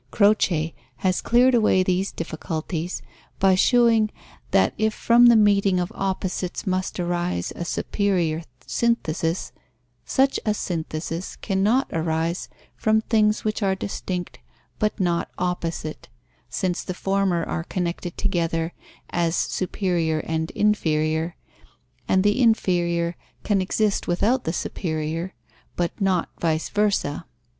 Croce 0.09 0.71
has 0.95 1.21
cleared 1.21 1.53
away 1.53 1.83
these 1.83 2.11
difficulties 2.11 3.03
by 3.37 3.53
shewing 3.53 4.09
that 4.49 4.73
if 4.75 4.95
from 4.95 5.27
the 5.27 5.35
meeting 5.35 5.79
of 5.79 5.91
opposites 5.93 6.65
must 6.65 6.99
arise 6.99 7.53
a 7.55 7.63
superior 7.63 8.41
synthesis, 8.65 9.51
such 10.03 10.39
a 10.43 10.55
synthesis 10.55 11.35
cannot 11.35 11.87
arise 11.93 12.49
from 12.75 12.99
things 13.01 13.43
which 13.45 13.61
are 13.61 13.75
distinct 13.75 14.39
but 14.79 14.99
not 14.99 15.29
opposite, 15.37 16.09
since 16.49 16.83
the 16.83 16.95
former 16.95 17.43
are 17.43 17.63
connected 17.63 18.17
together 18.17 18.73
as 19.11 19.35
superior 19.35 20.17
and 20.21 20.49
inferior, 20.55 21.35
and 22.07 22.23
the 22.23 22.41
inferior 22.41 23.15
can 23.43 23.61
exist 23.61 24.07
without 24.07 24.45
the 24.45 24.51
superior, 24.53 25.35
but 25.75 25.91
not 26.01 26.27
vice 26.39 26.69
versa. 26.69 27.27